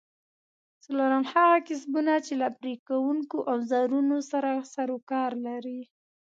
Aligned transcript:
څلورم: 0.83 1.23
هغه 1.33 1.57
کسبونه 1.67 2.13
چې 2.25 2.33
له 2.41 2.47
پرې 2.57 2.73
کوونکو 2.87 3.37
اوزارونو 3.51 4.17
سره 4.31 4.51
سرو 4.73 4.97
کار 5.11 5.31
لري؟ 5.47 5.81